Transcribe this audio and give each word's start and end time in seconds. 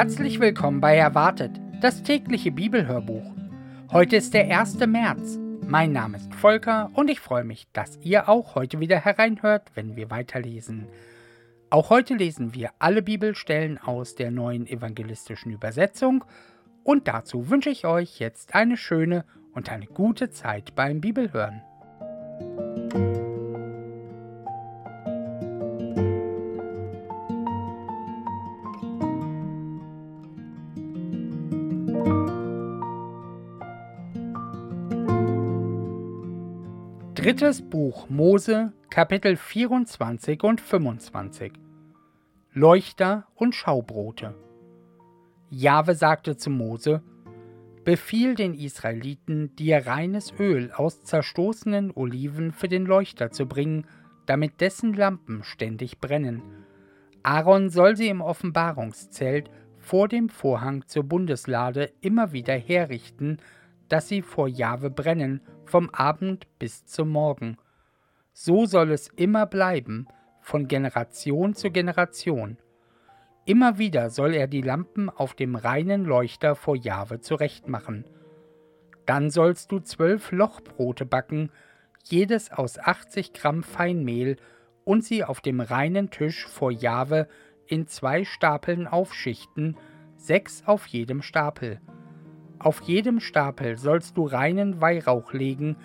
Herzlich 0.00 0.40
willkommen 0.40 0.80
bei 0.80 0.96
Erwartet, 0.96 1.60
das 1.82 2.02
tägliche 2.02 2.50
Bibelhörbuch. 2.50 3.34
Heute 3.92 4.16
ist 4.16 4.32
der 4.32 4.48
1. 4.58 4.78
März. 4.86 5.38
Mein 5.66 5.92
Name 5.92 6.16
ist 6.16 6.34
Volker 6.34 6.90
und 6.94 7.10
ich 7.10 7.20
freue 7.20 7.44
mich, 7.44 7.66
dass 7.74 7.98
ihr 8.00 8.26
auch 8.26 8.54
heute 8.54 8.80
wieder 8.80 8.98
hereinhört, 8.98 9.70
wenn 9.74 9.96
wir 9.96 10.08
weiterlesen. 10.08 10.86
Auch 11.68 11.90
heute 11.90 12.14
lesen 12.14 12.54
wir 12.54 12.70
alle 12.78 13.02
Bibelstellen 13.02 13.76
aus 13.76 14.14
der 14.14 14.30
neuen 14.30 14.66
evangelistischen 14.66 15.52
Übersetzung 15.52 16.24
und 16.82 17.06
dazu 17.06 17.50
wünsche 17.50 17.68
ich 17.68 17.84
euch 17.84 18.20
jetzt 18.20 18.54
eine 18.54 18.78
schöne 18.78 19.26
und 19.52 19.70
eine 19.70 19.84
gute 19.84 20.30
Zeit 20.30 20.74
beim 20.74 21.02
Bibelhören. 21.02 21.60
Drittes 37.20 37.60
Buch 37.60 38.08
Mose, 38.08 38.72
Kapitel 38.88 39.36
24 39.36 40.42
und 40.42 40.58
25 40.58 41.52
Leuchter 42.54 43.26
und 43.34 43.54
Schaubrote 43.54 44.34
Jahwe 45.50 45.94
sagte 45.94 46.38
zu 46.38 46.48
Mose, 46.48 47.02
Befiehl 47.84 48.36
den 48.36 48.54
Israeliten, 48.54 49.54
dir 49.54 49.86
reines 49.86 50.32
Öl 50.38 50.72
aus 50.72 51.02
zerstoßenen 51.02 51.90
Oliven 51.94 52.52
für 52.52 52.68
den 52.68 52.86
Leuchter 52.86 53.30
zu 53.30 53.44
bringen, 53.44 53.86
damit 54.24 54.62
dessen 54.62 54.94
Lampen 54.94 55.44
ständig 55.44 55.98
brennen. 55.98 56.40
Aaron 57.22 57.68
soll 57.68 57.96
sie 57.96 58.08
im 58.08 58.22
Offenbarungszelt 58.22 59.50
vor 59.76 60.08
dem 60.08 60.30
Vorhang 60.30 60.86
zur 60.86 61.04
Bundeslade 61.04 61.92
immer 62.00 62.32
wieder 62.32 62.54
herrichten, 62.54 63.40
dass 63.90 64.08
sie 64.08 64.22
vor 64.22 64.48
Jahwe 64.48 64.88
brennen, 64.88 65.42
vom 65.66 65.90
Abend 65.90 66.46
bis 66.58 66.86
zum 66.86 67.10
Morgen. 67.10 67.58
So 68.32 68.64
soll 68.64 68.92
es 68.92 69.08
immer 69.08 69.44
bleiben, 69.44 70.06
von 70.40 70.68
Generation 70.68 71.54
zu 71.54 71.70
Generation. 71.70 72.56
Immer 73.44 73.78
wieder 73.78 74.10
soll 74.10 74.34
er 74.34 74.46
die 74.46 74.62
Lampen 74.62 75.10
auf 75.10 75.34
dem 75.34 75.56
reinen 75.56 76.04
Leuchter 76.04 76.54
vor 76.54 76.76
Jahwe 76.76 77.20
zurechtmachen. 77.20 78.04
Dann 79.06 79.28
sollst 79.30 79.72
du 79.72 79.80
zwölf 79.80 80.30
Lochbrote 80.30 81.04
backen, 81.04 81.50
jedes 82.04 82.52
aus 82.52 82.78
80 82.78 83.32
Gramm 83.32 83.62
Feinmehl, 83.62 84.36
und 84.84 85.04
sie 85.04 85.24
auf 85.24 85.40
dem 85.40 85.60
reinen 85.60 86.10
Tisch 86.10 86.46
vor 86.46 86.70
Jahwe 86.70 87.28
in 87.66 87.86
zwei 87.86 88.24
Stapeln 88.24 88.86
aufschichten, 88.86 89.76
sechs 90.16 90.62
auf 90.64 90.86
jedem 90.86 91.22
Stapel. 91.22 91.80
Auf 92.60 92.82
jedem 92.82 93.20
Stapel 93.20 93.78
sollst 93.78 94.18
du 94.18 94.26
reinen 94.26 94.82
Weihrauch 94.82 95.32
legen, 95.32 95.76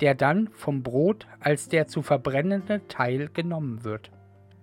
der 0.00 0.14
dann 0.14 0.48
vom 0.52 0.84
Brot 0.84 1.26
als 1.40 1.68
der 1.68 1.88
zu 1.88 2.02
verbrennende 2.02 2.86
Teil 2.86 3.28
genommen 3.34 3.82
wird. 3.82 4.12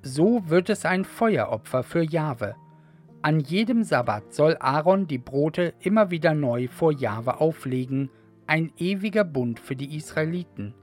So 0.01 0.49
wird 0.49 0.69
es 0.69 0.85
ein 0.85 1.03
Feueropfer 1.03 1.83
für 1.83 2.01
Jahwe. 2.01 2.55
An 3.21 3.41
jedem 3.41 3.83
Sabbat 3.83 4.33
soll 4.33 4.55
Aaron 4.61 5.07
die 5.07 5.17
Brote 5.17 5.73
immer 5.81 6.09
wieder 6.09 6.33
neu 6.33 6.69
vor 6.69 6.93
Jahwe 6.93 7.41
auflegen, 7.41 8.09
ein 8.47 8.71
ewiger 8.77 9.25
Bund 9.25 9.59
für 9.59 9.75
die 9.75 9.97
Israeliten. 9.97 10.73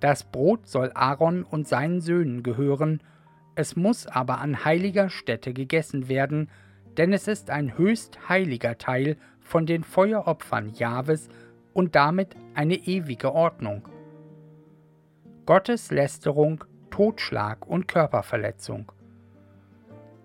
Das 0.00 0.24
Brot 0.24 0.66
soll 0.66 0.90
Aaron 0.94 1.42
und 1.42 1.68
seinen 1.68 2.00
Söhnen 2.00 2.42
gehören, 2.42 3.02
es 3.56 3.76
muss 3.76 4.06
aber 4.06 4.40
an 4.40 4.64
heiliger 4.64 5.10
Stätte 5.10 5.52
gegessen 5.52 6.08
werden, 6.08 6.48
denn 6.96 7.12
es 7.12 7.28
ist 7.28 7.50
ein 7.50 7.76
höchst 7.76 8.28
heiliger 8.28 8.78
Teil 8.78 9.16
von 9.44 9.66
den 9.66 9.84
Feueropfern 9.84 10.70
Jahwes 10.70 11.28
und 11.72 11.94
damit 11.94 12.34
eine 12.54 12.74
ewige 12.74 13.32
Ordnung. 13.32 13.88
Gottes 15.46 15.92
Lästerung, 15.92 16.64
Totschlag 16.90 17.66
und 17.66 17.86
Körperverletzung. 17.86 18.90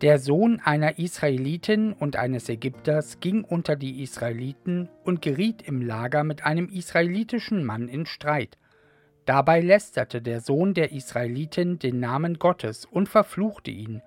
Der 0.02 0.18
Sohn 0.18 0.62
einer 0.64 0.98
Israelitin 0.98 1.92
und 1.92 2.16
eines 2.16 2.48
Ägypters 2.48 3.20
ging 3.20 3.44
unter 3.44 3.76
die 3.76 4.02
Israeliten 4.02 4.88
und 5.04 5.22
geriet 5.22 5.62
im 5.62 5.82
Lager 5.82 6.24
mit 6.24 6.46
einem 6.46 6.70
israelitischen 6.70 7.66
Mann 7.66 7.90
in 7.90 8.06
Streit. 8.06 8.58
Dabei 9.26 9.60
lästerte 9.60 10.22
der 10.22 10.40
Sohn 10.40 10.74
der 10.74 10.94
Israelitin 10.94 11.80
den 11.80 12.00
Namen 12.00 12.40
Gottes 12.40 12.86
und 12.86 13.10
verfluchte 13.10 13.72
ihn. 13.72 14.02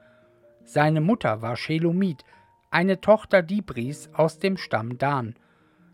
Seine 0.64 1.02
Mutter 1.02 1.42
war 1.42 1.56
Shelomit, 1.56 2.24
eine 2.72 3.00
Tochter 3.00 3.42
Dibris 3.42 4.10
aus 4.14 4.38
dem 4.38 4.56
Stamm 4.56 4.98
Dan. 4.98 5.34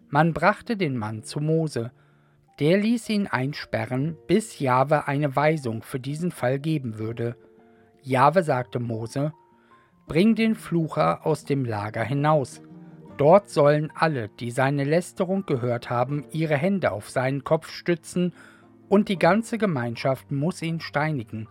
Man 0.08 0.32
brachte 0.32 0.76
den 0.76 0.96
Mann 0.96 1.22
zu 1.24 1.40
Mose. 1.40 1.90
Der 2.60 2.78
ließ 2.78 3.08
ihn 3.10 3.26
einsperren, 3.26 4.16
bis 4.26 4.58
Jahwe 4.58 5.06
eine 5.06 5.36
Weisung 5.36 5.82
für 5.82 6.00
diesen 6.00 6.30
Fall 6.30 6.58
geben 6.58 6.98
würde. 6.98 7.36
Jahwe 8.02 8.42
sagte 8.42 8.80
Mose: 8.80 9.32
Bring 10.06 10.34
den 10.34 10.54
Flucher 10.54 11.26
aus 11.26 11.44
dem 11.44 11.64
Lager 11.64 12.02
hinaus. 12.02 12.62
Dort 13.16 13.50
sollen 13.50 13.92
alle, 13.94 14.28
die 14.28 14.52
seine 14.52 14.84
Lästerung 14.84 15.44
gehört 15.44 15.90
haben, 15.90 16.24
ihre 16.30 16.56
Hände 16.56 16.92
auf 16.92 17.10
seinen 17.10 17.42
Kopf 17.44 17.70
stützen, 17.70 18.32
und 18.88 19.08
die 19.08 19.18
ganze 19.18 19.58
Gemeinschaft 19.58 20.30
muss 20.30 20.62
ihn 20.62 20.80
steinigen. 20.80 21.48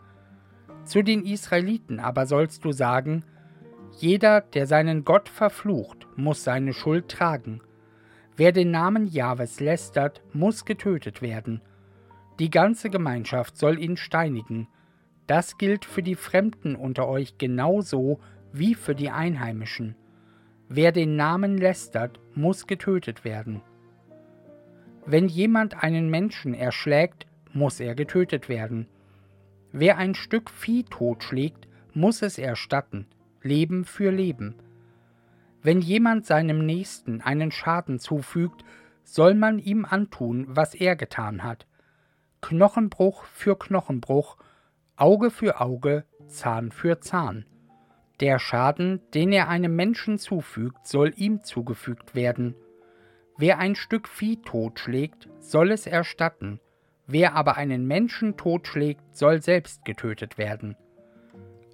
Zu 0.86 1.04
den 1.04 1.24
Israeliten 1.26 2.00
aber 2.00 2.26
sollst 2.26 2.66
du 2.66 2.72
sagen, 2.72 3.24
jeder, 3.98 4.42
der 4.42 4.68
seinen 4.68 5.04
Gott 5.04 5.30
verflucht, 5.30 6.08
muss 6.16 6.44
seine 6.44 6.74
Schuld 6.74 7.10
tragen. 7.10 7.62
Wer 8.36 8.52
den 8.52 8.70
Namen 8.70 9.08
Jahwes 9.08 9.60
lästert, 9.60 10.22
muss 10.34 10.66
getötet 10.66 11.22
werden. 11.22 11.62
Die 12.40 12.52
ganze 12.52 12.92
Gemeinschaft 12.92 13.58
soll 13.58 13.80
ihn 13.80 13.98
steinigen. 13.98 14.68
Das 15.26 15.58
gilt 15.58 15.86
für 15.86 16.04
die 16.04 16.16
Fremden 16.16 16.76
unter 16.76 17.08
euch 17.08 17.38
genauso 17.40 18.20
wie 18.54 18.76
für 18.76 18.94
die 18.94 19.10
Einheimischen. 19.10 19.96
Wer 20.70 20.92
den 20.92 21.16
Namen 21.16 21.58
lästert, 21.58 22.20
muss 22.36 22.68
getötet 22.68 23.26
werden. 23.26 23.62
Wenn 25.06 25.28
jemand 25.28 25.84
einen 25.84 26.10
Menschen 26.10 26.54
erschlägt, 26.54 27.26
muss 27.54 27.80
er 27.80 27.96
getötet 27.96 28.50
werden. 28.50 28.88
Wer 29.72 29.98
ein 29.98 30.14
Stück 30.14 30.50
Vieh 30.52 30.84
totschlägt, 30.84 31.68
muss 31.94 32.22
es 32.22 32.38
erstatten. 32.38 33.08
Leben 33.42 33.86
für 33.86 34.12
Leben. 34.12 34.56
Wenn 35.62 35.82
jemand 35.82 36.26
seinem 36.26 36.66
Nächsten 36.66 37.22
einen 37.22 37.52
Schaden 37.52 38.00
zufügt, 38.00 38.64
soll 39.04 39.34
man 39.34 39.60
ihm 39.60 39.86
antun, 39.86 40.46
was 40.50 40.76
er 40.76 40.96
getan 40.96 41.44
hat. 41.44 41.66
Knochenbruch 42.42 43.24
für 43.26 43.58
Knochenbruch, 43.58 44.38
Auge 44.96 45.32
für 45.32 45.62
Auge, 45.62 46.06
Zahn 46.28 46.72
für 46.72 47.00
Zahn. 47.00 47.46
Der 48.20 48.40
Schaden, 48.40 49.02
den 49.14 49.32
er 49.32 49.48
einem 49.48 49.76
Menschen 49.76 50.18
zufügt, 50.18 50.88
soll 50.88 51.14
ihm 51.16 51.44
zugefügt 51.44 52.16
werden. 52.16 52.56
Wer 53.38 53.60
ein 53.60 53.76
Stück 53.76 54.08
Vieh 54.08 54.42
totschlägt, 54.42 55.30
soll 55.40 55.72
es 55.72 55.86
erstatten, 55.86 56.60
wer 57.06 57.36
aber 57.36 57.58
einen 57.58 57.86
Menschen 57.86 58.36
totschlägt, 58.36 59.16
soll 59.16 59.42
selbst 59.42 59.86
getötet 59.86 60.38
werden. 60.38 60.76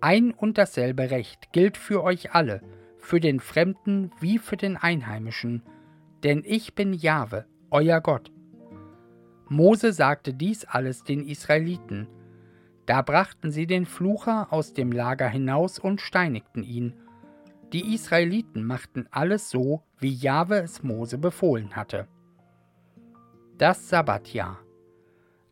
Ein 0.03 0.33
und 0.33 0.57
dasselbe 0.57 1.11
Recht 1.11 1.53
gilt 1.53 1.77
für 1.77 2.03
euch 2.03 2.35
alle, 2.35 2.61
für 2.97 3.21
den 3.21 3.39
Fremden 3.39 4.11
wie 4.19 4.37
für 4.37 4.57
den 4.57 4.75
Einheimischen, 4.75 5.63
denn 6.25 6.43
ich 6.45 6.75
bin 6.75 6.91
Jahwe, 6.91 7.45
euer 7.71 8.01
Gott. 8.01 8.29
Mose 9.47 9.93
sagte 9.93 10.33
dies 10.33 10.65
alles 10.65 11.05
den 11.05 11.25
Israeliten. 11.25 12.09
Da 12.85 13.01
brachten 13.01 13.49
sie 13.49 13.65
den 13.65 13.85
Flucher 13.85 14.51
aus 14.51 14.73
dem 14.73 14.91
Lager 14.91 15.29
hinaus 15.29 15.79
und 15.79 16.01
steinigten 16.01 16.63
ihn. 16.63 16.95
Die 17.71 17.95
Israeliten 17.95 18.65
machten 18.65 19.07
alles 19.09 19.49
so, 19.49 19.83
wie 19.99 20.11
Jahwe 20.11 20.57
es 20.57 20.83
Mose 20.83 21.17
befohlen 21.17 21.77
hatte. 21.77 22.09
Das 23.57 23.87
Sabbatjahr. 23.87 24.59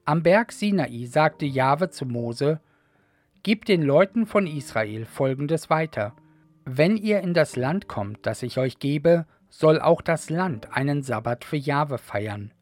Am 0.03 0.21
Berg 0.21 0.51
Sinai 0.51 1.05
sagte 1.05 1.45
Jahwe 1.45 1.89
zu 1.89 2.05
Mose: 2.05 2.59
Gib 3.43 3.65
den 3.65 3.81
Leuten 3.81 4.27
von 4.27 4.45
Israel 4.45 5.05
folgendes 5.05 5.71
weiter. 5.71 6.13
Wenn 6.63 6.95
ihr 6.95 7.21
in 7.21 7.33
das 7.33 7.55
Land 7.55 7.87
kommt, 7.87 8.27
das 8.27 8.43
ich 8.43 8.59
euch 8.59 8.77
gebe, 8.77 9.25
soll 9.49 9.81
auch 9.81 10.03
das 10.03 10.29
Land 10.29 10.71
einen 10.75 11.01
Sabbat 11.01 11.43
für 11.43 11.57
Jahwe 11.57 11.97
feiern. 11.97 12.53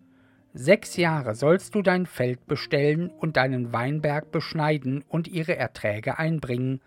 Sechs 0.54 0.96
Jahre 0.96 1.36
sollst 1.36 1.76
du 1.76 1.82
dein 1.82 2.06
Feld 2.06 2.48
bestellen 2.48 3.10
und 3.10 3.36
deinen 3.36 3.74
Weinberg 3.74 4.32
beschneiden 4.32 5.04
und 5.10 5.28
ihre 5.28 5.58
Erträge 5.58 6.18
einbringen. 6.18 6.80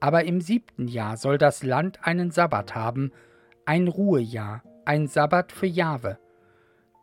Aber 0.00 0.24
im 0.24 0.40
siebten 0.40 0.88
Jahr 0.88 1.18
soll 1.18 1.36
das 1.36 1.62
Land 1.62 1.98
einen 2.06 2.30
Sabbat 2.30 2.74
haben, 2.74 3.12
ein 3.66 3.88
Ruhejahr, 3.88 4.62
ein 4.86 5.06
Sabbat 5.06 5.52
für 5.52 5.66
Jahwe. 5.66 6.18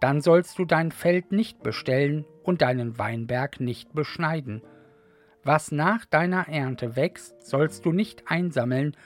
Dann 0.02 0.22
sollst 0.22 0.58
du 0.58 0.66
dein 0.66 0.92
Feld 0.92 1.32
nicht 1.32 1.62
bestellen 1.62 2.26
und 2.42 2.64
deinen 2.64 2.98
Weinberg 2.98 3.60
nicht 3.60 3.94
beschneiden. 3.94 4.64
Was 5.48 5.72
nach 5.72 6.06
deiner 6.06 6.50
Ernte 6.50 6.96
wächst, 6.96 7.46
sollst 7.46 7.86
du 7.86 7.92
nicht 7.92 8.24
einsammeln, 8.26 8.98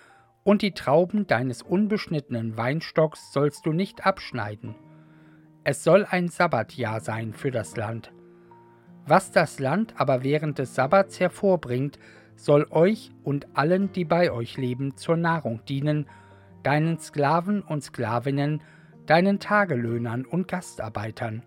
Und 0.46 0.62
die 0.62 0.72
Trauben 0.72 1.28
deines 1.28 1.62
unbeschnittenen 1.62 2.58
Weinstocks 2.58 3.34
sollst 3.34 3.66
du 3.66 3.74
nicht 3.74 4.06
abschneiden. 4.06 4.74
Es 5.64 5.84
soll 5.84 6.08
ein 6.10 6.30
Sabbatjahr 6.30 7.02
sein 7.02 7.34
für 7.34 7.52
das 7.52 7.76
Land. 7.76 8.12
Was 9.06 9.32
das 9.32 9.60
Land 9.60 9.94
aber 9.98 10.24
während 10.24 10.58
des 10.58 10.74
Sabbats 10.76 11.20
hervorbringt, 11.20 12.00
soll 12.36 12.66
euch 12.70 13.12
und 13.24 13.48
allen, 13.56 13.92
die 13.92 14.06
bei 14.06 14.32
euch 14.32 14.58
leben, 14.58 14.96
zur 14.96 15.18
Nahrung 15.18 15.64
dienen, 15.66 16.08
deinen 16.64 16.98
Sklaven 17.00 17.62
und 17.62 17.84
Sklavinnen, 17.84 18.64
deinen 19.06 19.40
Tagelöhnern 19.40 20.26
und 20.26 20.48
Gastarbeitern. 20.48 21.44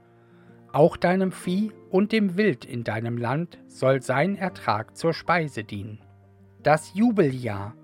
Auch 0.72 0.96
deinem 0.96 1.32
Vieh 1.32 1.70
und 1.90 2.12
dem 2.12 2.38
Wild 2.38 2.64
in 2.64 2.82
deinem 2.82 3.18
Land 3.18 3.58
soll 3.66 4.00
sein 4.00 4.36
Ertrag 4.36 4.96
zur 4.96 5.12
Speise 5.12 5.64
dienen. 5.64 5.98
Das 6.62 6.94
Jubeljahr. 6.94 7.74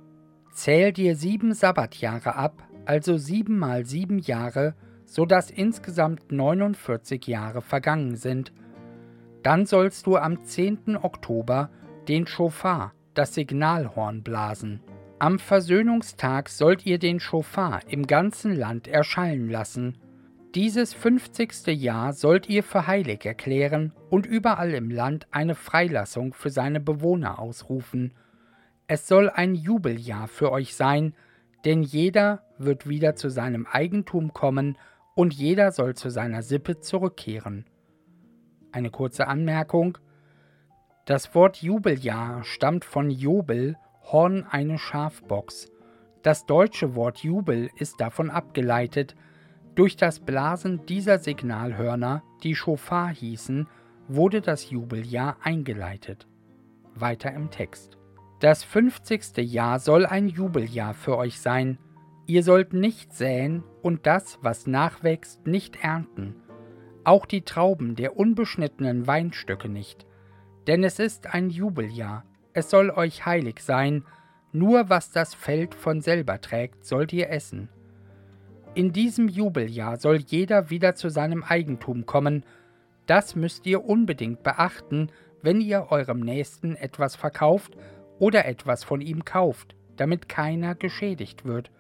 Zähl 0.53 0.93
dir 0.93 1.15
sieben 1.15 1.53
Sabbatjahre 1.53 2.35
ab, 2.35 2.63
also 2.87 3.19
sieben 3.19 3.59
mal 3.59 3.85
sieben 3.85 4.19
Jahre, 4.19 4.75
so 5.05 5.27
dass 5.27 5.51
insgesamt 5.51 6.33
49 6.33 7.27
Jahre 7.27 7.61
vergangen 7.61 8.17
sind. 8.17 8.53
Dann 9.43 9.67
sollst 9.67 10.07
du 10.07 10.17
am 10.17 10.43
10. 10.43 10.97
Oktober 10.97 11.71
den 12.09 12.27
Schofar, 12.27 12.93
das 13.13 13.35
Signalhorn 13.35 14.23
blasen. 14.23 14.81
Am 15.19 15.39
Versöhnungstag 15.39 16.49
sollt 16.49 16.87
ihr 16.87 16.99
den 16.99 17.21
Schofar 17.21 17.81
im 17.89 18.07
ganzen 18.07 18.57
Land 18.57 18.89
erschallen 18.89 19.51
lassen. 19.51 19.99
Dieses 20.59 20.93
50. 20.93 21.69
Jahr 21.69 22.13
sollt 22.13 22.49
ihr 22.49 22.65
für 22.65 22.89
heilig 22.89 23.25
erklären 23.25 23.93
und 24.11 24.27
überall 24.27 24.75
im 24.75 24.91
Land 24.91 25.29
eine 25.31 25.55
Freilassung 25.55 26.35
für 26.35 26.51
seine 26.51 26.81
Bewohner 26.81 27.39
ausrufen. 27.39 28.13
Es 28.89 29.07
soll 29.07 29.31
ein 29.31 29.55
Jubeljahr 29.55 30.27
für 30.27 30.51
euch 30.51 30.75
sein, 30.75 31.15
denn 31.65 31.85
jeder 31.85 32.43
wird 32.59 32.89
wieder 32.89 33.15
zu 33.15 33.31
seinem 33.31 33.69
Eigentum 33.69 34.33
kommen 34.33 34.77
und 35.15 35.33
jeder 35.33 35.71
soll 35.71 35.95
zu 35.95 36.11
seiner 36.11 36.43
Sippe 36.43 36.81
zurückkehren. 36.81 37.65
Eine 38.73 38.91
kurze 38.91 39.29
Anmerkung. 39.29 39.97
Das 41.05 41.37
Wort 41.37 41.59
Jubeljahr 41.59 42.43
stammt 42.43 42.85
von 42.85 43.11
Jubel, 43.11 43.77
Horn 44.11 44.45
eine 44.51 44.77
Schafbox. 44.77 45.71
Das 46.25 46.47
deutsche 46.47 46.97
Wort 46.97 47.19
Jubel 47.19 47.71
ist 47.77 48.01
davon 48.01 48.29
abgeleitet. 48.29 49.15
Durch 49.79 49.97
das 49.97 50.21
Blasen 50.21 50.85
dieser 50.87 51.19
Signalhörner, 51.19 52.23
die 52.43 52.55
Schofar 52.55 53.09
hießen, 53.09 53.67
wurde 54.09 54.41
das 54.41 54.69
Jubeljahr 54.69 55.37
eingeleitet. 55.41 56.27
Weiter 56.95 57.33
im 57.33 57.51
Text. 57.51 57.97
Das 58.41 58.65
50. 58.65 59.39
Jahr 59.39 59.79
soll 59.79 60.05
ein 60.05 60.29
Jubeljahr 60.29 60.93
für 60.95 61.17
euch 61.17 61.41
sein. 61.41 61.79
Ihr 62.27 62.43
sollt 62.43 62.73
nicht 62.73 63.15
säen 63.15 63.63
und 63.81 64.07
das, 64.07 64.39
was 64.43 64.67
nachwächst, 64.67 65.47
nicht 65.47 65.83
ernten. 65.83 66.35
Auch 67.05 67.25
die 67.25 67.43
Trauben 67.43 67.95
der 67.95 68.17
unbeschnittenen 68.17 69.07
Weinstöcke 69.07 69.69
nicht 69.69 70.09
denn 70.69 70.85
es 70.85 70.99
ist 70.99 71.35
ein 71.35 71.49
Jubeljahr, 71.49 72.25
es 72.53 72.69
soll 72.69 72.91
euch 72.91 73.25
heilig 73.25 73.61
sein, 73.61 74.05
nur 74.53 74.91
was 74.91 75.11
das 75.11 75.35
Feld 75.35 75.75
von 75.75 76.03
selber 76.03 76.43
trägt, 76.43 76.85
sollt 76.85 77.13
ihr 77.15 77.31
essen. 77.31 77.71
In 78.79 78.93
diesem 78.93 79.27
Jubeljahr 79.27 79.97
soll 79.97 80.19
jeder 80.19 80.71
wieder 80.71 80.95
zu 80.95 81.09
seinem 81.09 81.43
Eigentum 81.43 82.07
kommen, 82.07 82.45
das 83.07 83.35
müsst 83.35 83.67
ihr 83.67 83.85
unbedingt 83.85 84.45
beachten, 84.45 85.11
wenn 85.43 85.61
ihr 85.61 85.91
eurem 85.91 86.21
Nächsten 86.21 86.77
etwas 86.77 87.17
verkauft 87.17 87.77
oder 88.21 88.45
etwas 88.45 88.85
von 88.85 89.01
ihm 89.01 89.25
kauft, 89.25 89.75
damit 89.97 90.29
keiner 90.29 90.77
geschädigt 90.77 91.45
wird. 91.45 91.73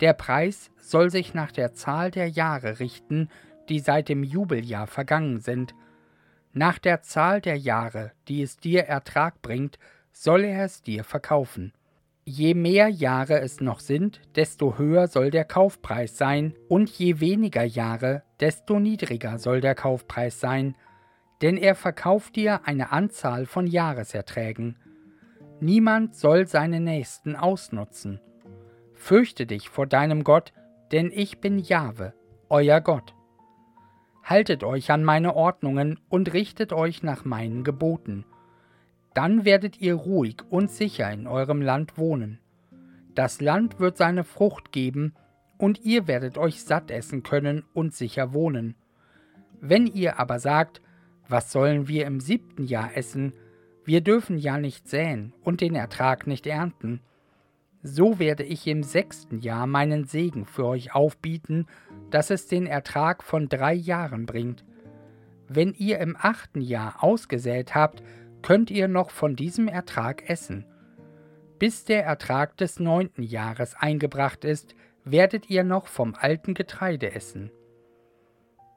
Der 0.00 0.14
Preis 0.14 0.70
soll 0.78 1.10
sich 1.10 1.34
nach 1.34 1.52
der 1.52 1.74
Zahl 1.74 2.10
der 2.10 2.30
Jahre 2.30 2.80
richten, 2.80 3.28
die 3.68 3.80
seit 3.80 4.08
dem 4.08 4.24
Jubeljahr 4.24 4.86
vergangen 4.86 5.40
sind, 5.40 5.74
nach 6.54 6.78
der 6.78 7.02
Zahl 7.02 7.42
der 7.42 7.58
Jahre, 7.58 8.12
die 8.28 8.40
es 8.40 8.56
dir 8.56 8.84
Ertrag 8.84 9.42
bringt, 9.42 9.78
soll 10.12 10.44
er 10.44 10.64
es 10.64 10.80
dir 10.80 11.04
verkaufen. 11.04 11.74
Je 12.26 12.54
mehr 12.54 12.88
Jahre 12.88 13.40
es 13.40 13.60
noch 13.60 13.80
sind, 13.80 14.20
desto 14.34 14.76
höher 14.76 15.06
soll 15.06 15.30
der 15.30 15.44
Kaufpreis 15.44 16.18
sein, 16.18 16.54
und 16.68 16.90
je 16.90 17.20
weniger 17.20 17.62
Jahre, 17.62 18.24
desto 18.40 18.78
niedriger 18.78 19.38
soll 19.38 19.60
der 19.60 19.74
Kaufpreis 19.74 20.40
sein, 20.40 20.74
denn 21.40 21.56
er 21.56 21.74
verkauft 21.74 22.36
dir 22.36 22.66
eine 22.66 22.92
Anzahl 22.92 23.46
von 23.46 23.66
Jahreserträgen. 23.66 24.76
Niemand 25.60 26.14
soll 26.14 26.46
seine 26.46 26.80
Nächsten 26.80 27.36
ausnutzen. 27.36 28.20
Fürchte 28.92 29.46
dich 29.46 29.70
vor 29.70 29.86
deinem 29.86 30.24
Gott, 30.24 30.52
denn 30.92 31.12
ich 31.14 31.40
bin 31.40 31.58
Jahwe, 31.58 32.12
euer 32.48 32.80
Gott 32.80 33.16
haltet 34.26 34.64
euch 34.64 34.90
an 34.90 35.04
meine 35.04 35.36
Ordnungen 35.36 36.00
und 36.08 36.32
richtet 36.32 36.72
euch 36.72 37.02
nach 37.02 37.24
meinen 37.24 37.62
Geboten. 37.62 38.26
Dann 39.16 39.46
werdet 39.46 39.80
ihr 39.80 39.94
ruhig 39.94 40.42
und 40.50 40.70
sicher 40.70 41.10
in 41.10 41.26
eurem 41.26 41.62
Land 41.62 41.96
wohnen. 41.96 42.38
Das 43.14 43.40
Land 43.40 43.80
wird 43.80 43.96
seine 43.96 44.24
Frucht 44.24 44.72
geben, 44.72 45.14
und 45.56 45.82
ihr 45.86 46.06
werdet 46.06 46.36
euch 46.36 46.62
satt 46.62 46.90
essen 46.90 47.22
können 47.22 47.64
und 47.72 47.94
sicher 47.94 48.34
wohnen. 48.34 48.74
Wenn 49.58 49.86
ihr 49.86 50.18
aber 50.20 50.38
sagt, 50.38 50.82
was 51.28 51.50
sollen 51.50 51.88
wir 51.88 52.04
im 52.04 52.20
siebten 52.20 52.64
Jahr 52.64 52.94
essen, 52.94 53.32
wir 53.86 54.02
dürfen 54.02 54.36
ja 54.36 54.58
nicht 54.58 54.86
säen 54.86 55.32
und 55.42 55.62
den 55.62 55.76
Ertrag 55.76 56.26
nicht 56.26 56.46
ernten, 56.46 57.00
so 57.82 58.18
werde 58.18 58.42
ich 58.42 58.66
im 58.66 58.82
sechsten 58.82 59.40
Jahr 59.40 59.66
meinen 59.66 60.04
Segen 60.04 60.44
für 60.44 60.66
euch 60.66 60.94
aufbieten, 60.94 61.64
dass 62.10 62.28
es 62.28 62.48
den 62.48 62.66
Ertrag 62.66 63.22
von 63.22 63.48
drei 63.48 63.72
Jahren 63.72 64.26
bringt. 64.26 64.66
Wenn 65.48 65.72
ihr 65.72 66.00
im 66.00 66.18
achten 66.20 66.60
Jahr 66.60 67.02
ausgesät 67.02 67.74
habt, 67.74 68.02
könnt 68.46 68.70
ihr 68.70 68.86
noch 68.86 69.10
von 69.10 69.34
diesem 69.34 69.66
Ertrag 69.66 70.30
essen. 70.30 70.66
Bis 71.58 71.84
der 71.84 72.04
Ertrag 72.04 72.56
des 72.56 72.78
neunten 72.78 73.24
Jahres 73.24 73.74
eingebracht 73.74 74.44
ist, 74.44 74.76
werdet 75.02 75.50
ihr 75.50 75.64
noch 75.64 75.88
vom 75.88 76.14
alten 76.14 76.54
Getreide 76.54 77.12
essen. 77.12 77.50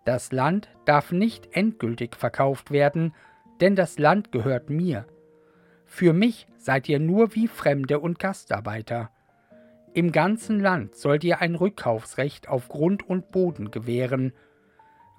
Das 0.06 0.32
Land 0.32 0.70
darf 0.86 1.12
nicht 1.12 1.50
endgültig 1.56 2.16
verkauft 2.16 2.72
werden, 2.72 3.14
denn 3.62 3.76
das 3.76 4.00
Land 4.00 4.32
gehört 4.32 4.72
mir, 4.72 5.06
für 5.86 6.14
mich 6.14 6.48
seid 6.58 6.90
ihr 6.90 7.00
nur 7.00 7.36
wie 7.36 7.48
Fremde 7.48 8.00
und 8.00 8.18
Gastarbeiter. 8.18 9.12
Im 9.94 10.12
ganzen 10.12 10.60
Land 10.60 10.96
sollt 10.96 11.24
ihr 11.24 11.42
ein 11.42 11.54
Rückkaufsrecht 11.54 12.50
auf 12.50 12.70
Grund 12.70 13.08
und 13.08 13.30
Boden 13.30 13.70
gewähren. 13.70 14.34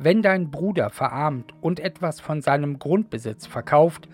Wenn 0.00 0.22
dein 0.22 0.50
Bruder 0.50 0.90
verarmt 0.90 1.54
und 1.60 1.78
etwas 1.78 2.20
von 2.20 2.42
seinem 2.42 2.80
Grundbesitz 2.80 3.46
verkauft, 3.46 4.08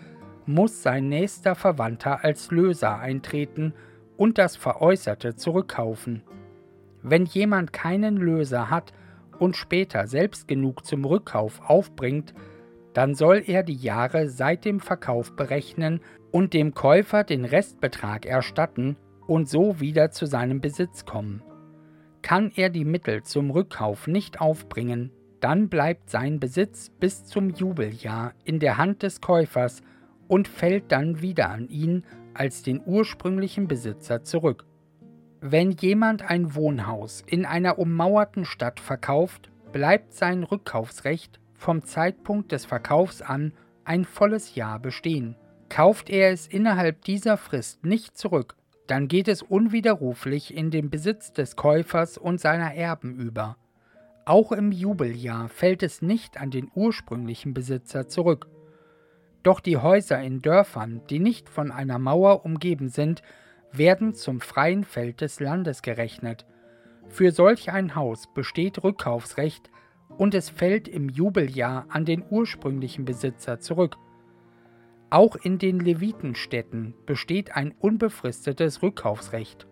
muss 0.46 0.82
sein 0.82 1.08
nächster 1.08 1.54
Verwandter 1.54 2.24
als 2.24 2.50
Löser 2.50 2.98
eintreten 2.98 3.74
und 4.16 4.38
das 4.38 4.56
Veräußerte 4.56 5.36
zurückkaufen. 5.36 6.22
Wenn 7.02 7.24
jemand 7.24 7.72
keinen 7.72 8.16
Löser 8.16 8.70
hat 8.70 8.92
und 9.38 9.56
später 9.56 10.06
selbst 10.06 10.48
genug 10.48 10.84
zum 10.84 11.04
Rückkauf 11.04 11.60
aufbringt, 11.68 12.34
dann 12.94 13.14
soll 13.14 13.42
er 13.46 13.62
die 13.62 13.74
Jahre 13.74 14.28
seit 14.28 14.64
dem 14.64 14.80
Verkauf 14.80 15.36
berechnen 15.36 16.00
und 16.30 16.54
dem 16.54 16.74
Käufer 16.74 17.24
den 17.24 17.44
Restbetrag 17.44 18.24
erstatten 18.24 18.96
und 19.26 19.48
so 19.48 19.80
wieder 19.80 20.10
zu 20.10 20.26
seinem 20.26 20.60
Besitz 20.60 21.04
kommen. 21.04 21.42
Kann 22.22 22.50
er 22.56 22.70
die 22.70 22.84
Mittel 22.84 23.22
zum 23.22 23.50
Rückkauf 23.50 24.06
nicht 24.06 24.40
aufbringen, 24.40 25.12
dann 25.40 25.68
bleibt 25.68 26.10
sein 26.10 26.40
Besitz 26.40 26.90
bis 26.90 27.26
zum 27.26 27.50
Jubeljahr 27.50 28.32
in 28.44 28.58
der 28.58 28.78
Hand 28.78 29.02
des 29.02 29.20
Käufers 29.20 29.82
und 30.28 30.48
fällt 30.48 30.92
dann 30.92 31.22
wieder 31.22 31.50
an 31.50 31.68
ihn 31.68 32.04
als 32.34 32.62
den 32.62 32.82
ursprünglichen 32.84 33.68
Besitzer 33.68 34.22
zurück. 34.22 34.64
Wenn 35.40 35.70
jemand 35.72 36.22
ein 36.22 36.54
Wohnhaus 36.54 37.22
in 37.26 37.44
einer 37.46 37.78
ummauerten 37.78 38.44
Stadt 38.44 38.80
verkauft, 38.80 39.50
bleibt 39.72 40.14
sein 40.14 40.42
Rückkaufsrecht 40.42 41.40
vom 41.54 41.84
Zeitpunkt 41.84 42.52
des 42.52 42.64
Verkaufs 42.64 43.22
an 43.22 43.52
ein 43.84 44.04
volles 44.04 44.54
Jahr 44.54 44.78
bestehen. 44.78 45.36
Kauft 45.68 46.10
er 46.10 46.30
es 46.30 46.46
innerhalb 46.46 47.02
dieser 47.04 47.36
Frist 47.36 47.84
nicht 47.84 48.16
zurück, 48.16 48.56
dann 48.86 49.08
geht 49.08 49.28
es 49.28 49.42
unwiderruflich 49.42 50.54
in 50.54 50.70
den 50.70 50.90
Besitz 50.90 51.32
des 51.32 51.56
Käufers 51.56 52.18
und 52.18 52.40
seiner 52.40 52.74
Erben 52.74 53.16
über. 53.16 53.56
Auch 54.24 54.52
im 54.52 54.72
Jubeljahr 54.72 55.48
fällt 55.48 55.82
es 55.82 56.02
nicht 56.02 56.40
an 56.40 56.50
den 56.50 56.70
ursprünglichen 56.74 57.54
Besitzer 57.54 58.08
zurück. 58.08 58.48
Doch 59.46 59.60
die 59.60 59.76
Häuser 59.76 60.20
in 60.20 60.42
Dörfern, 60.42 61.02
die 61.08 61.20
nicht 61.20 61.48
von 61.48 61.70
einer 61.70 62.00
Mauer 62.00 62.44
umgeben 62.44 62.88
sind, 62.88 63.22
werden 63.70 64.12
zum 64.12 64.40
freien 64.40 64.82
Feld 64.82 65.20
des 65.20 65.38
Landes 65.38 65.82
gerechnet. 65.82 66.44
Für 67.10 67.30
solch 67.30 67.70
ein 67.70 67.94
Haus 67.94 68.26
besteht 68.34 68.82
Rückkaufsrecht 68.82 69.70
und 70.18 70.34
es 70.34 70.50
fällt 70.50 70.88
im 70.88 71.08
Jubeljahr 71.08 71.86
an 71.90 72.04
den 72.04 72.24
ursprünglichen 72.28 73.04
Besitzer 73.04 73.60
zurück. 73.60 73.98
Auch 75.10 75.36
in 75.36 75.58
den 75.58 75.78
Levitenstädten 75.78 76.94
besteht 77.06 77.54
ein 77.54 77.72
unbefristetes 77.78 78.82
Rückkaufsrecht. 78.82 79.68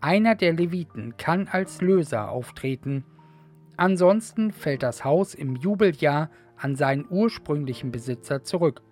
Einer 0.00 0.34
der 0.34 0.54
Leviten 0.54 1.18
kann 1.18 1.46
als 1.46 1.82
Löser 1.82 2.30
auftreten. 2.30 3.04
Ansonsten 3.76 4.50
fällt 4.50 4.82
das 4.82 5.04
Haus 5.04 5.34
im 5.34 5.56
Jubeljahr 5.56 6.30
an 6.58 6.76
seinen 6.76 7.06
ursprünglichen 7.08 7.90
Besitzer 7.90 8.42
zurück. 8.42 8.82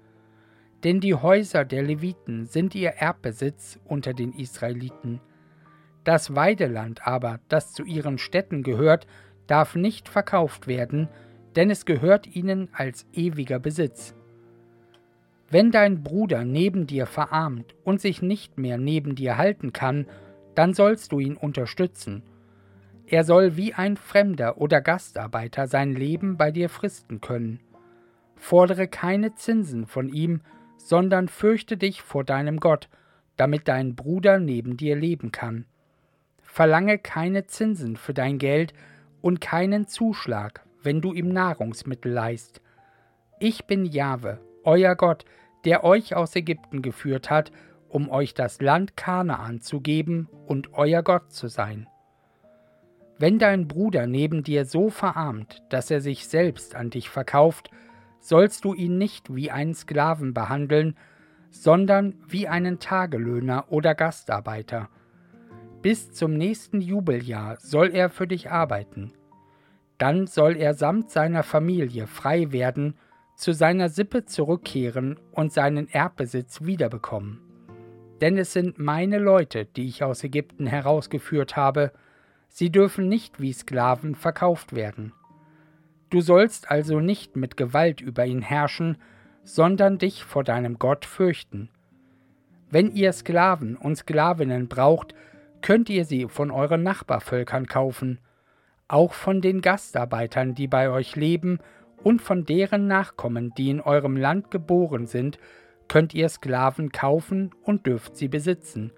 Denn 0.84 1.00
die 1.00 1.14
Häuser 1.14 1.64
der 1.64 1.82
Leviten 1.82 2.46
sind 2.46 2.74
ihr 2.74 2.90
Erbbesitz 2.90 3.78
unter 3.84 4.14
den 4.14 4.32
Israeliten. 4.32 5.20
Das 6.04 6.34
Weideland 6.36 7.06
aber, 7.06 7.40
das 7.48 7.72
zu 7.72 7.84
ihren 7.84 8.18
Städten 8.18 8.62
gehört, 8.62 9.06
darf 9.46 9.74
nicht 9.74 10.08
verkauft 10.08 10.66
werden, 10.66 11.08
denn 11.56 11.70
es 11.70 11.86
gehört 11.86 12.26
ihnen 12.26 12.68
als 12.72 13.06
ewiger 13.12 13.58
Besitz. 13.58 14.14
Wenn 15.48 15.70
dein 15.70 16.02
Bruder 16.02 16.44
neben 16.44 16.86
dir 16.86 17.06
verarmt 17.06 17.74
und 17.84 18.00
sich 18.00 18.20
nicht 18.20 18.58
mehr 18.58 18.78
neben 18.78 19.14
dir 19.14 19.36
halten 19.36 19.72
kann, 19.72 20.06
dann 20.54 20.74
sollst 20.74 21.12
du 21.12 21.20
ihn 21.20 21.36
unterstützen. 21.36 22.22
Er 23.08 23.22
soll 23.22 23.56
wie 23.56 23.72
ein 23.72 23.96
Fremder 23.96 24.58
oder 24.58 24.80
Gastarbeiter 24.80 25.68
sein 25.68 25.94
Leben 25.94 26.36
bei 26.36 26.50
dir 26.50 26.68
fristen 26.68 27.20
können. 27.20 27.60
Fordere 28.34 28.88
keine 28.88 29.34
Zinsen 29.34 29.86
von 29.86 30.08
ihm, 30.08 30.40
sondern 30.76 31.28
fürchte 31.28 31.76
dich 31.76 32.02
vor 32.02 32.24
deinem 32.24 32.58
Gott, 32.58 32.88
damit 33.36 33.68
dein 33.68 33.94
Bruder 33.94 34.38
neben 34.38 34.76
dir 34.76 34.96
leben 34.96 35.30
kann. 35.30 35.66
Verlange 36.42 36.98
keine 36.98 37.46
Zinsen 37.46 37.96
für 37.96 38.14
dein 38.14 38.38
Geld 38.38 38.72
und 39.20 39.40
keinen 39.40 39.86
Zuschlag, 39.86 40.64
wenn 40.82 41.00
du 41.00 41.12
ihm 41.12 41.28
Nahrungsmittel 41.28 42.12
leist. 42.12 42.60
Ich 43.38 43.66
bin 43.66 43.84
Jahwe, 43.84 44.40
euer 44.64 44.96
Gott, 44.96 45.24
der 45.64 45.84
euch 45.84 46.14
aus 46.14 46.34
Ägypten 46.34 46.82
geführt 46.82 47.30
hat, 47.30 47.52
um 47.88 48.08
euch 48.08 48.34
das 48.34 48.60
Land 48.60 48.96
Kanaan 48.96 49.60
zu 49.60 49.80
geben 49.80 50.28
und 50.46 50.74
euer 50.74 51.02
Gott 51.02 51.32
zu 51.32 51.48
sein. 51.48 51.86
Wenn 53.18 53.38
dein 53.38 53.66
Bruder 53.66 54.06
neben 54.06 54.42
dir 54.42 54.66
so 54.66 54.90
verarmt, 54.90 55.62
dass 55.70 55.90
er 55.90 56.00
sich 56.00 56.28
selbst 56.28 56.74
an 56.74 56.90
dich 56.90 57.08
verkauft, 57.08 57.70
sollst 58.20 58.64
du 58.64 58.74
ihn 58.74 58.98
nicht 58.98 59.34
wie 59.34 59.50
einen 59.50 59.74
Sklaven 59.74 60.34
behandeln, 60.34 60.96
sondern 61.50 62.14
wie 62.28 62.46
einen 62.46 62.78
Tagelöhner 62.78 63.66
oder 63.70 63.94
Gastarbeiter. 63.94 64.90
Bis 65.80 66.10
zum 66.12 66.34
nächsten 66.34 66.80
Jubeljahr 66.80 67.56
soll 67.58 67.94
er 67.94 68.10
für 68.10 68.26
dich 68.26 68.50
arbeiten. 68.50 69.12
Dann 69.96 70.26
soll 70.26 70.56
er 70.56 70.74
samt 70.74 71.10
seiner 71.10 71.42
Familie 71.42 72.06
frei 72.06 72.52
werden, 72.52 72.98
zu 73.36 73.52
seiner 73.52 73.88
Sippe 73.88 74.24
zurückkehren 74.24 75.18
und 75.32 75.52
seinen 75.52 75.88
Erbbesitz 75.88 76.64
wiederbekommen. 76.64 77.40
Denn 78.20 78.36
es 78.36 78.52
sind 78.52 78.78
meine 78.78 79.18
Leute, 79.18 79.64
die 79.64 79.86
ich 79.86 80.02
aus 80.02 80.24
Ägypten 80.24 80.66
herausgeführt 80.66 81.56
habe, 81.56 81.92
sie 82.56 82.70
dürfen 82.70 83.06
nicht 83.06 83.38
wie 83.38 83.52
Sklaven 83.52 84.14
verkauft 84.14 84.74
werden. 84.74 85.12
Du 86.08 86.22
sollst 86.22 86.70
also 86.70 87.00
nicht 87.00 87.36
mit 87.36 87.58
Gewalt 87.58 88.00
über 88.00 88.24
ihn 88.24 88.40
herrschen, 88.40 88.96
sondern 89.44 89.98
dich 89.98 90.24
vor 90.24 90.42
deinem 90.42 90.78
Gott 90.78 91.04
fürchten. 91.04 91.68
Wenn 92.70 92.92
ihr 92.92 93.12
Sklaven 93.12 93.76
und 93.76 93.96
Sklavinnen 93.96 94.68
braucht, 94.68 95.14
könnt 95.60 95.90
ihr 95.90 96.06
sie 96.06 96.28
von 96.28 96.50
euren 96.50 96.82
Nachbarvölkern 96.82 97.66
kaufen, 97.66 98.20
auch 98.88 99.12
von 99.12 99.42
den 99.42 99.60
Gastarbeitern, 99.60 100.54
die 100.54 100.66
bei 100.66 100.88
euch 100.88 101.14
leben, 101.14 101.58
und 102.02 102.22
von 102.22 102.46
deren 102.46 102.86
Nachkommen, 102.86 103.52
die 103.58 103.68
in 103.68 103.82
eurem 103.82 104.16
Land 104.16 104.50
geboren 104.50 105.06
sind, 105.06 105.38
könnt 105.88 106.14
ihr 106.14 106.30
Sklaven 106.30 106.90
kaufen 106.90 107.50
und 107.64 107.86
dürft 107.86 108.16
sie 108.16 108.28
besitzen. 108.28 108.92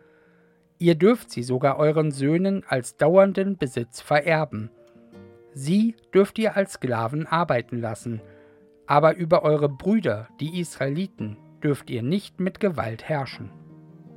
Ihr 0.79 0.95
dürft 0.95 1.31
sie 1.31 1.43
sogar 1.43 1.79
euren 1.79 2.13
Söhnen 2.13 2.63
als 2.69 2.97
dauernden 2.97 3.57
Besitz 3.57 4.01
vererben. 4.01 4.71
Sie 5.53 5.97
dürft 6.15 6.39
ihr 6.39 6.57
als 6.57 6.75
Sklaven 6.75 7.27
arbeiten 7.27 7.81
lassen, 7.81 8.21
aber 8.87 9.17
über 9.17 9.43
eure 9.43 9.69
Brüder, 9.69 10.29
die 10.41 10.61
Israeliten, 10.61 11.37
dürft 11.63 11.91
ihr 11.91 12.03
nicht 12.03 12.39
mit 12.39 12.61
Gewalt 12.61 13.09
herrschen. 13.09 13.51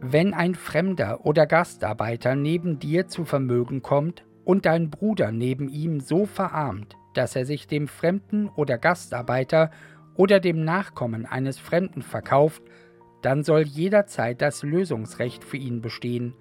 Wenn 0.01 0.33
ein 0.33 0.55
Fremder 0.55 1.25
oder 1.25 1.47
Gastarbeiter 1.47 2.35
neben 2.35 2.79
dir 2.79 3.07
zu 3.07 3.25
Vermögen 3.25 3.81
kommt 3.81 4.23
und 4.45 4.65
dein 4.65 4.89
Bruder 4.91 5.31
neben 5.31 5.67
ihm 5.67 5.99
so 5.99 6.25
verarmt, 6.25 6.95
dass 7.13 7.35
er 7.35 7.45
sich 7.45 7.67
dem 7.67 7.87
Fremden 7.87 8.49
oder 8.49 8.77
Gastarbeiter 8.77 9.71
oder 10.15 10.39
dem 10.39 10.63
Nachkommen 10.63 11.25
eines 11.25 11.57
Fremden 11.57 12.03
verkauft, 12.03 12.61
dann 13.21 13.43
soll 13.43 13.61
jederzeit 13.61 14.41
das 14.41 14.63
Lösungsrecht 14.63 15.43
für 15.43 15.57
ihn 15.57 15.81
bestehen. 15.81 16.35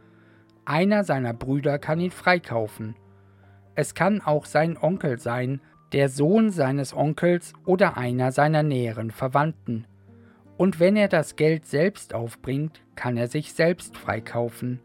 Einer 0.71 1.03
seiner 1.03 1.35
Brüder 1.35 1.81
kann 1.81 1.99
ihn 1.99 2.13
freikaufen. 2.13 2.95
Es 3.75 3.97
kann 3.97 4.21
auch 4.21 4.45
sein 4.45 4.79
Onkel 4.81 5.19
sein, 5.19 5.61
der 5.91 6.09
Sohn 6.09 6.51
seines 6.51 6.95
Onkels 6.95 7.55
oder 7.67 7.97
einer 7.97 8.31
seiner 8.31 8.63
näheren 8.63 9.11
Verwandten. 9.11 9.89
Und 10.57 10.79
wenn 10.79 10.95
er 10.95 11.09
das 11.09 11.35
Geld 11.35 11.67
selbst 11.67 12.15
aufbringt, 12.15 12.83
kann 12.95 13.17
er 13.17 13.27
sich 13.27 13.53
selbst 13.53 13.97
freikaufen. 13.97 14.79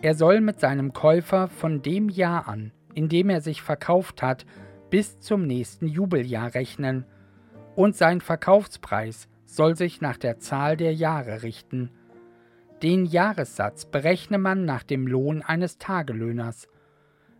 Er 0.00 0.14
soll 0.14 0.40
mit 0.40 0.60
seinem 0.60 0.94
Käufer 0.94 1.48
von 1.48 1.82
dem 1.82 2.08
Jahr 2.08 2.48
an, 2.48 2.72
in 2.94 3.10
dem 3.10 3.28
er 3.28 3.42
sich 3.42 3.60
verkauft 3.60 4.22
hat, 4.22 4.46
bis 4.88 5.20
zum 5.20 5.46
nächsten 5.46 5.88
Jubeljahr 5.88 6.54
rechnen, 6.54 7.04
und 7.76 7.96
sein 7.96 8.22
Verkaufspreis 8.22 9.28
soll 9.44 9.76
sich 9.76 10.00
nach 10.00 10.16
der 10.16 10.38
Zahl 10.38 10.78
der 10.78 10.94
Jahre 10.94 11.42
richten. 11.42 11.90
Den 12.82 13.06
Jahressatz 13.06 13.84
berechne 13.84 14.38
man 14.38 14.64
nach 14.64 14.82
dem 14.82 15.06
Lohn 15.06 15.42
eines 15.42 15.78
Tagelöhners. 15.78 16.68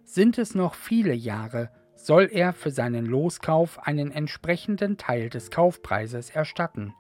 Sind 0.04 0.38
es 0.38 0.54
noch 0.54 0.74
viele 0.74 1.14
Jahre, 1.14 1.70
soll 1.96 2.28
er 2.30 2.52
für 2.52 2.70
seinen 2.70 3.06
Loskauf 3.06 3.84
einen 3.86 4.12
entsprechenden 4.12 4.98
Teil 4.98 5.30
des 5.30 5.50
Kaufpreises 5.50 6.30
erstatten. 6.30 6.94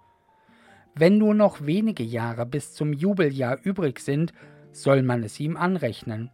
Wenn 0.94 1.18
nur 1.18 1.34
noch 1.34 1.64
wenige 1.64 2.02
Jahre 2.02 2.44
bis 2.44 2.74
zum 2.74 2.92
Jubeljahr 2.92 3.58
übrig 3.62 4.00
sind, 4.00 4.32
soll 4.72 5.02
man 5.02 5.22
es 5.22 5.38
ihm 5.38 5.56
anrechnen. 5.56 6.30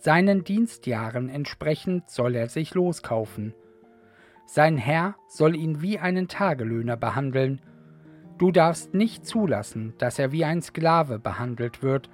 Seinen 0.00 0.44
Dienstjahren 0.44 1.28
entsprechend 1.30 2.10
soll 2.10 2.36
er 2.36 2.48
sich 2.48 2.74
loskaufen. 2.74 3.54
Sein 4.46 4.76
Herr 4.76 5.16
soll 5.28 5.56
ihn 5.56 5.82
wie 5.82 5.98
einen 5.98 6.28
Tagelöhner 6.28 6.96
behandeln. 6.96 7.60
Du 8.38 8.50
darfst 8.50 8.92
nicht 8.92 9.26
zulassen, 9.26 9.94
dass 9.98 10.18
er 10.18 10.30
wie 10.30 10.44
ein 10.44 10.60
Sklave 10.60 11.18
behandelt 11.18 11.82
wird. 11.82 12.10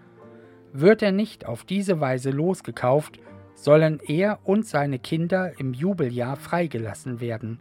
Wird 0.72 1.02
er 1.02 1.12
nicht 1.12 1.46
auf 1.46 1.64
diese 1.64 2.00
Weise 2.00 2.30
losgekauft, 2.30 3.18
sollen 3.54 4.00
er 4.06 4.38
und 4.44 4.64
seine 4.66 4.98
Kinder 4.98 5.58
im 5.58 5.74
Jubeljahr 5.74 6.36
freigelassen 6.36 7.20
werden. 7.20 7.60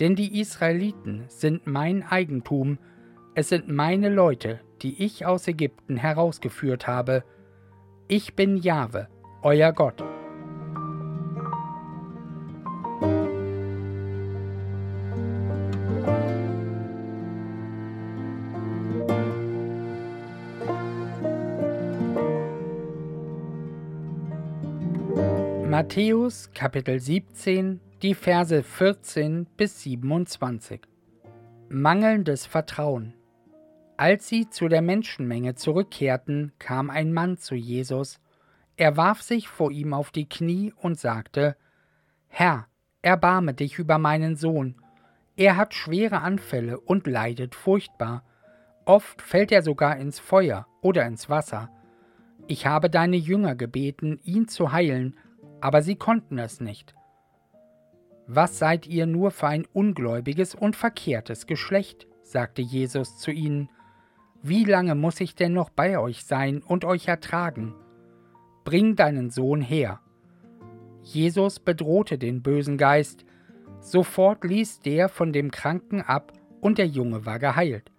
Denn 0.00 0.14
die 0.14 0.40
Israeliten 0.40 1.24
sind 1.28 1.66
mein 1.66 2.02
Eigentum, 2.02 2.78
es 3.34 3.48
sind 3.48 3.68
meine 3.68 4.08
Leute, 4.08 4.60
die 4.82 5.02
ich 5.02 5.26
aus 5.26 5.48
Ägypten 5.48 5.96
herausgeführt 5.96 6.86
habe. 6.86 7.24
Ich 8.06 8.34
bin 8.34 8.56
Jahwe, 8.56 9.08
euer 9.42 9.72
Gott. 9.72 10.04
Matthäus 25.76 26.52
Kapitel 26.54 27.00
17, 27.00 27.80
die 28.00 28.14
Verse 28.14 28.62
14 28.62 29.44
bis 29.56 29.82
27. 29.82 30.82
Mangelndes 31.68 32.46
Vertrauen. 32.46 33.14
Als 33.96 34.28
sie 34.28 34.48
zu 34.48 34.68
der 34.68 34.82
Menschenmenge 34.82 35.56
zurückkehrten, 35.56 36.52
kam 36.60 36.90
ein 36.90 37.12
Mann 37.12 37.38
zu 37.38 37.56
Jesus. 37.56 38.20
Er 38.76 38.96
warf 38.96 39.22
sich 39.22 39.48
vor 39.48 39.72
ihm 39.72 39.94
auf 39.94 40.12
die 40.12 40.28
Knie 40.28 40.72
und 40.76 40.96
sagte: 41.00 41.56
Herr, 42.28 42.68
erbarme 43.02 43.52
dich 43.52 43.76
über 43.76 43.98
meinen 43.98 44.36
Sohn. 44.36 44.76
Er 45.34 45.56
hat 45.56 45.74
schwere 45.74 46.20
Anfälle 46.20 46.78
und 46.78 47.08
leidet 47.08 47.56
furchtbar. 47.56 48.22
Oft 48.84 49.20
fällt 49.20 49.50
er 49.50 49.62
sogar 49.62 49.96
ins 49.96 50.20
Feuer 50.20 50.68
oder 50.82 51.04
ins 51.04 51.28
Wasser. 51.28 51.68
Ich 52.46 52.64
habe 52.64 52.90
deine 52.90 53.16
Jünger 53.16 53.56
gebeten, 53.56 54.20
ihn 54.22 54.46
zu 54.46 54.70
heilen, 54.70 55.16
aber 55.64 55.80
sie 55.80 55.96
konnten 55.96 56.38
es 56.38 56.60
nicht. 56.60 56.94
Was 58.26 58.58
seid 58.58 58.86
ihr 58.86 59.06
nur 59.06 59.30
für 59.30 59.46
ein 59.46 59.66
ungläubiges 59.72 60.54
und 60.54 60.76
verkehrtes 60.76 61.46
Geschlecht? 61.46 62.06
sagte 62.22 62.60
Jesus 62.60 63.16
zu 63.16 63.30
ihnen. 63.30 63.70
Wie 64.42 64.64
lange 64.64 64.94
muss 64.94 65.22
ich 65.22 65.36
denn 65.36 65.54
noch 65.54 65.70
bei 65.70 65.98
euch 65.98 66.26
sein 66.26 66.62
und 66.62 66.84
euch 66.84 67.08
ertragen? 67.08 67.74
Bring 68.64 68.94
deinen 68.94 69.30
Sohn 69.30 69.62
her. 69.62 70.00
Jesus 71.02 71.60
bedrohte 71.60 72.18
den 72.18 72.42
bösen 72.42 72.76
Geist, 72.76 73.24
sofort 73.80 74.44
ließ 74.44 74.80
der 74.80 75.08
von 75.08 75.32
dem 75.32 75.50
Kranken 75.50 76.02
ab, 76.02 76.34
und 76.60 76.76
der 76.76 76.88
Junge 76.88 77.24
war 77.24 77.38
geheilt. 77.38 77.90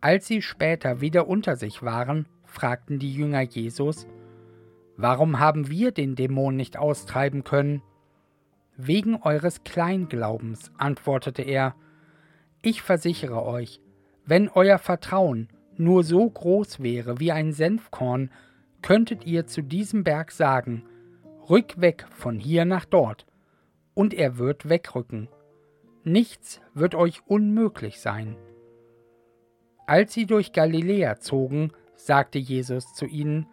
Als 0.00 0.26
sie 0.26 0.42
später 0.42 1.00
wieder 1.00 1.28
unter 1.28 1.54
sich 1.54 1.84
waren, 1.84 2.26
fragten 2.44 2.98
die 2.98 3.14
Jünger 3.14 3.42
Jesus, 3.42 4.08
Warum 4.96 5.38
haben 5.38 5.68
wir 5.68 5.90
den 5.92 6.14
Dämon 6.14 6.56
nicht 6.56 6.76
austreiben 6.76 7.44
können? 7.44 7.82
Wegen 8.76 9.16
eures 9.22 9.64
Kleinglaubens, 9.64 10.70
antwortete 10.76 11.42
er. 11.42 11.74
Ich 12.62 12.82
versichere 12.82 13.44
euch, 13.44 13.80
wenn 14.24 14.48
euer 14.48 14.78
Vertrauen 14.78 15.48
nur 15.76 16.04
so 16.04 16.28
groß 16.28 16.80
wäre 16.80 17.18
wie 17.20 17.32
ein 17.32 17.52
Senfkorn, 17.52 18.30
könntet 18.82 19.26
ihr 19.26 19.46
zu 19.46 19.62
diesem 19.62 20.04
Berg 20.04 20.32
sagen, 20.32 20.84
Rück 21.48 21.80
weg 21.80 22.06
von 22.10 22.38
hier 22.38 22.64
nach 22.64 22.84
dort, 22.84 23.26
und 23.94 24.14
er 24.14 24.38
wird 24.38 24.68
wegrücken. 24.68 25.28
Nichts 26.04 26.60
wird 26.74 26.94
euch 26.94 27.20
unmöglich 27.26 28.00
sein. 28.00 28.36
Als 29.86 30.14
sie 30.14 30.26
durch 30.26 30.52
Galiläa 30.52 31.18
zogen, 31.18 31.72
sagte 31.94 32.38
Jesus 32.38 32.94
zu 32.94 33.06
ihnen, 33.06 33.46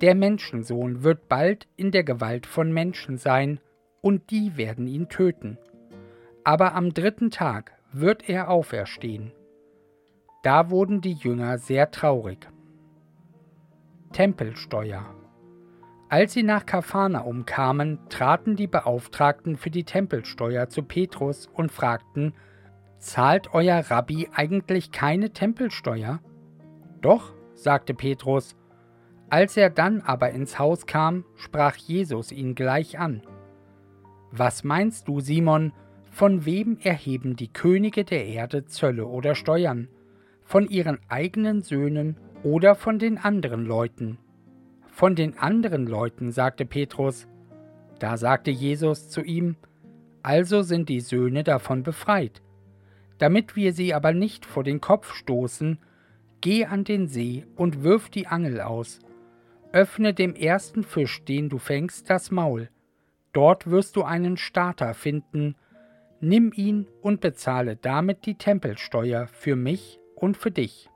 Der 0.00 0.14
Menschensohn 0.14 1.02
wird 1.02 1.28
bald 1.28 1.68
in 1.76 1.90
der 1.90 2.04
Gewalt 2.04 2.46
von 2.46 2.72
Menschen 2.72 3.16
sein, 3.16 3.60
und 4.00 4.30
die 4.30 4.56
werden 4.56 4.86
ihn 4.86 5.08
töten. 5.08 5.56
Aber 6.42 6.74
am 6.74 6.92
dritten 6.92 7.30
Tag 7.30 7.72
wird 7.90 8.28
er 8.28 8.50
auferstehen. 8.50 9.32
Da 10.42 10.68
wurden 10.68 11.00
die 11.00 11.14
Jünger 11.14 11.56
sehr 11.56 11.90
traurig. 11.90 12.46
Tempelsteuer 14.12 15.06
Als 16.10 16.34
sie 16.34 16.42
nach 16.42 16.66
Kapharnaum 16.66 17.46
kamen, 17.46 17.98
traten 18.10 18.56
die 18.56 18.66
Beauftragten 18.66 19.56
für 19.56 19.70
die 19.70 19.84
Tempelsteuer 19.84 20.68
zu 20.68 20.82
Petrus 20.82 21.46
und 21.46 21.72
fragten, 21.72 22.34
Zahlt 22.98 23.52
euer 23.54 23.90
Rabbi 23.90 24.28
eigentlich 24.34 24.90
keine 24.90 25.30
Tempelsteuer? 25.30 26.20
Doch, 27.00 27.32
sagte 27.54 27.94
Petrus. 27.94 28.56
Als 29.30 29.56
er 29.56 29.70
dann 29.70 30.00
aber 30.02 30.30
ins 30.30 30.58
Haus 30.58 30.86
kam, 30.86 31.24
sprach 31.36 31.76
Jesus 31.76 32.30
ihn 32.32 32.54
gleich 32.54 32.98
an. 32.98 33.22
Was 34.30 34.64
meinst 34.64 35.08
du, 35.08 35.20
Simon, 35.20 35.72
von 36.10 36.44
wem 36.44 36.78
erheben 36.82 37.36
die 37.36 37.52
Könige 37.52 38.04
der 38.04 38.26
Erde 38.26 38.66
Zölle 38.66 39.06
oder 39.06 39.34
Steuern? 39.34 39.88
von 40.44 40.68
ihren 40.68 40.98
eigenen 41.08 41.62
Söhnen 41.62 42.16
oder 42.42 42.74
von 42.74 42.98
den 42.98 43.18
anderen 43.18 43.64
Leuten? 43.64 44.18
Von 44.92 45.16
den 45.16 45.38
anderen 45.38 45.86
Leuten, 45.86 46.30
sagte 46.30 46.64
Petrus. 46.64 47.26
Da 47.98 48.16
sagte 48.16 48.50
Jesus 48.50 49.08
zu 49.08 49.22
ihm, 49.22 49.56
Also 50.22 50.62
sind 50.62 50.88
die 50.88 51.00
Söhne 51.00 51.42
davon 51.42 51.82
befreit. 51.82 52.42
Damit 53.18 53.56
wir 53.56 53.72
sie 53.72 53.94
aber 53.94 54.12
nicht 54.12 54.46
vor 54.46 54.62
den 54.62 54.80
Kopf 54.80 55.14
stoßen, 55.14 55.78
geh 56.40 56.66
an 56.66 56.84
den 56.84 57.08
See 57.08 57.46
und 57.56 57.82
wirf 57.82 58.10
die 58.10 58.26
Angel 58.26 58.60
aus. 58.60 59.00
Öffne 59.74 60.14
dem 60.14 60.36
ersten 60.36 60.84
Fisch, 60.84 61.24
den 61.24 61.48
du 61.48 61.58
fängst, 61.58 62.08
das 62.08 62.30
Maul. 62.30 62.68
Dort 63.32 63.68
wirst 63.68 63.96
du 63.96 64.04
einen 64.04 64.36
Starter 64.36 64.94
finden. 64.94 65.56
Nimm 66.20 66.52
ihn 66.54 66.86
und 67.02 67.20
bezahle 67.20 67.74
damit 67.74 68.24
die 68.24 68.36
Tempelsteuer 68.36 69.26
für 69.26 69.56
mich 69.56 69.98
und 70.14 70.36
für 70.36 70.52
dich. 70.52 70.88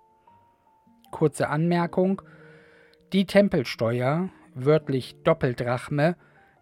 Kurze 1.11 1.49
Anmerkung: 1.49 2.23
Die 3.13 3.27
Tempelsteuer, 3.27 4.29
wörtlich 4.55 5.17
Doppeldrachme, 5.25 6.15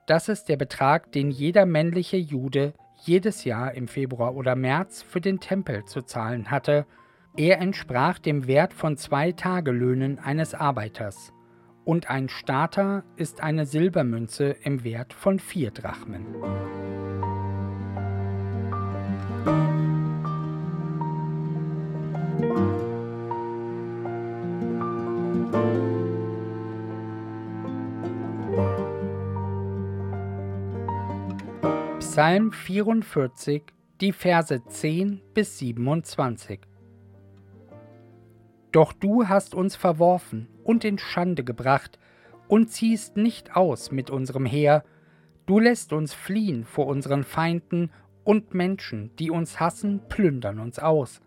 das 0.07 0.31
ist 0.31 0.49
der 0.49 0.57
Betrag, 0.57 1.13
den 1.13 1.31
jeder 1.31 1.67
männliche 1.67 2.17
Jude 2.17 2.73
jedes 3.05 3.45
Jahr 3.45 3.75
im 3.75 3.89
Februar 3.89 4.35
oder 4.35 4.57
März 4.57 5.03
für 5.03 5.21
den 5.21 5.39
Tempel 5.39 5.85
zu 5.85 6.01
zahlen 6.01 6.51
hatte. 6.51 6.87
Er 7.37 7.61
entsprach 7.61 8.19
dem 8.19 8.47
Wert 8.47 8.73
von 8.73 8.97
zwei 8.97 9.33
Tagelöhnen 9.33 10.19
eines 10.19 10.55
Arbeiters. 10.55 11.35
Und 11.87 12.11
ein 12.11 12.29
Starter 12.29 13.05
ist 13.15 13.45
eine 13.45 13.65
Silbermünze 13.65 14.57
im 14.65 14.83
Wert 14.83 15.13
von 15.13 15.39
vier 15.39 15.71
Drachmen. 15.71 16.27
Psalm 32.01 32.51
44, 32.51 33.63
die 34.01 34.11
Verse 34.11 34.61
10 34.67 35.21
bis 35.35 35.59
27. 35.59 36.59
Doch 38.77 38.93
du 38.93 39.27
hast 39.27 39.55
uns 39.55 39.75
verworfen 39.75 40.49
und 40.63 40.85
in 40.85 40.99
Schande 40.99 41.45
gebracht 41.45 41.99
und 42.47 42.69
ziehst 42.71 43.17
nicht 43.17 43.57
aus 43.57 43.91
mit 43.91 44.11
unserem 44.11 44.45
Heer. 44.45 44.85
Du 45.47 45.59
lässt 45.59 45.95
uns 45.95 46.13
fliehen 46.13 46.67
vor 46.67 46.87
unseren 46.87 47.25
Feinden 47.25 47.91
und 48.23 48.53
Menschen, 48.53 49.17
die 49.17 49.31
uns 49.31 49.61
hassen, 49.61 50.03
plündern 50.11 50.59
uns 50.59 50.79
aus. 50.79 51.23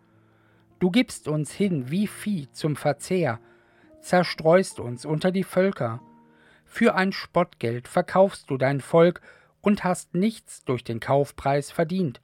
Du 0.77 0.91
gibst 0.91 1.27
uns 1.27 1.51
hin 1.51 1.89
wie 1.89 2.05
Vieh 2.05 2.51
zum 2.51 2.75
Verzehr, 2.75 3.39
zerstreust 3.99 4.79
uns 4.79 5.03
unter 5.03 5.31
die 5.31 5.43
Völker. 5.43 6.01
Für 6.65 6.93
ein 6.93 7.11
Spottgeld 7.11 7.87
verkaufst 7.87 8.51
du 8.51 8.57
dein 8.57 8.79
Volk 8.79 9.21
und 9.61 9.83
hast 9.83 10.13
nichts 10.13 10.65
durch 10.65 10.83
den 10.83 10.99
Kaufpreis 10.99 11.71
verdient. 11.71 12.21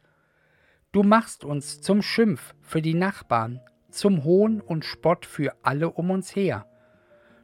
Du 0.91 1.01
machst 1.01 1.43
uns 1.43 1.81
zum 1.81 2.03
Schimpf 2.03 2.53
für 2.61 2.83
die 2.83 2.93
Nachbarn, 2.93 3.59
zum 3.97 4.23
Hohn 4.23 4.61
und 4.61 4.85
Spott 4.85 5.25
für 5.25 5.53
alle 5.63 5.89
um 5.91 6.11
uns 6.11 6.35
her. 6.35 6.65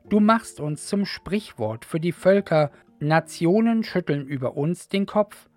Du 0.09 0.19
machst 0.19 0.59
uns 0.59 0.87
zum 0.87 1.05
Sprichwort 1.05 1.85
für 1.85 1.99
die 1.99 2.11
Völker, 2.11 2.71
Nationen 2.99 3.83
schütteln 3.83 4.27
über 4.27 4.57
uns 4.57 4.87
den 4.87 5.05
Kopf. 5.05 5.49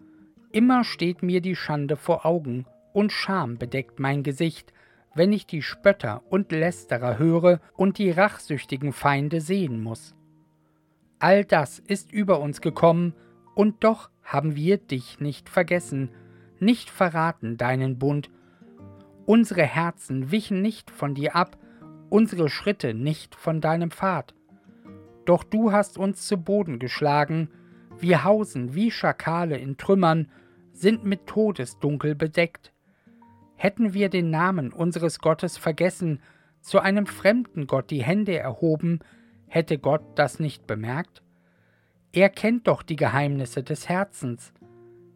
Immer 0.50 0.84
steht 0.84 1.22
mir 1.22 1.40
die 1.40 1.56
Schande 1.56 1.96
vor 1.96 2.24
Augen, 2.24 2.66
und 2.92 3.12
Scham 3.12 3.58
bedeckt 3.58 3.98
mein 3.98 4.22
Gesicht, 4.22 4.72
wenn 5.14 5.32
ich 5.32 5.46
die 5.46 5.62
Spötter 5.62 6.22
und 6.30 6.52
Lästerer 6.52 7.18
höre 7.18 7.60
und 7.76 7.98
die 7.98 8.10
rachsüchtigen 8.10 8.92
Feinde 8.92 9.40
sehen 9.40 9.82
muss. 9.82 10.14
All 11.18 11.44
das 11.44 11.78
ist 11.78 12.12
über 12.12 12.40
uns 12.40 12.60
gekommen, 12.60 13.14
und 13.54 13.84
doch 13.84 14.10
haben 14.22 14.56
wir 14.56 14.78
dich 14.78 15.20
nicht 15.20 15.48
vergessen, 15.48 16.10
nicht 16.58 16.90
verraten 16.90 17.56
deinen 17.56 17.98
Bund. 17.98 18.30
Unsere 19.26 19.62
Herzen 19.62 20.30
wichen 20.30 20.60
nicht 20.60 20.90
von 20.90 21.14
dir 21.14 21.34
ab, 21.34 21.56
unsere 22.10 22.50
Schritte 22.50 22.92
nicht 22.92 23.34
von 23.34 23.60
deinem 23.60 23.90
Pfad. 23.90 24.34
Doch 25.24 25.44
du 25.44 25.72
hast 25.72 25.96
uns 25.96 26.26
zu 26.26 26.36
Boden 26.36 26.78
geschlagen, 26.78 27.48
wir 27.98 28.24
hausen 28.24 28.74
wie 28.74 28.90
Schakale 28.90 29.56
in 29.56 29.76
Trümmern, 29.78 30.30
sind 30.72 31.04
mit 31.04 31.26
Todesdunkel 31.26 32.14
bedeckt. 32.14 32.72
Hätten 33.56 33.94
wir 33.94 34.10
den 34.10 34.30
Namen 34.30 34.72
unseres 34.72 35.20
Gottes 35.20 35.56
vergessen, 35.56 36.20
zu 36.60 36.80
einem 36.80 37.06
fremden 37.06 37.66
Gott 37.66 37.90
die 37.90 38.02
Hände 38.02 38.36
erhoben, 38.36 38.98
hätte 39.46 39.78
Gott 39.78 40.02
das 40.16 40.38
nicht 40.38 40.66
bemerkt? 40.66 41.22
Er 42.12 42.28
kennt 42.28 42.66
doch 42.68 42.82
die 42.82 42.96
Geheimnisse 42.96 43.62
des 43.62 43.88
Herzens. 43.88 44.52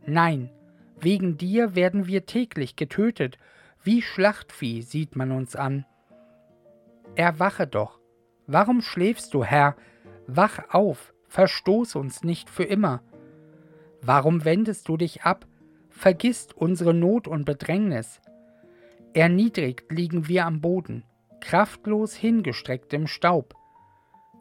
Nein, 0.07 0.51
wegen 0.99 1.37
dir 1.37 1.75
werden 1.75 2.07
wir 2.07 2.27
täglich 2.27 2.77
getötet, 2.77 3.39
wie 3.83 4.03
Schlachtvieh 4.03 4.83
sieht 4.83 5.17
man 5.17 5.31
uns 5.33 5.57
an. 5.57 5.85
Erwache 7.15 7.67
doch. 7.67 7.99
Warum 8.47 8.81
schläfst 8.81 9.35
du, 9.35 9.45
Herr? 9.45 9.77
Wach 10.27 10.61
auf, 10.71 11.15
verstoß 11.29 11.97
uns 11.97 12.23
nicht 12.23 12.51
für 12.51 12.65
immer. 12.65 13.03
Warum 14.03 14.45
wendest 14.45 14.89
du 14.89 14.97
dich 14.97 15.23
ab, 15.23 15.47
vergisst 15.91 16.57
unsere 16.57 16.95
Not 16.95 17.29
und 17.29 17.45
Bedrängnis? 17.45 18.21
Erniedrigt 19.15 19.91
liegen 19.91 20.29
wir 20.29 20.47
am 20.47 20.61
Boden, 20.61 21.05
kraftlos 21.41 22.15
hingestreckt 22.15 22.93
im 22.93 23.07
Staub. 23.07 23.55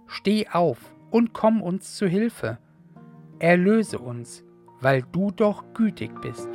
Steh 0.07 0.47
auf, 0.49 0.93
und 1.11 1.33
komm 1.33 1.61
uns 1.61 1.95
zu 1.95 2.07
Hilfe. 2.07 2.57
Erlöse 3.39 3.99
uns, 3.99 4.43
weil 4.81 5.03
du 5.11 5.31
doch 5.31 5.63
gütig 5.73 6.11
bist. 6.21 6.49